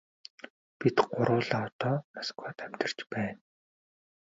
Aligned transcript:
Бид 0.79 0.97
гурвуулаа 1.13 1.65
одоо 1.69 1.95
Москвад 2.15 2.57
амьдарч 2.65 2.97
байна. 3.11 3.39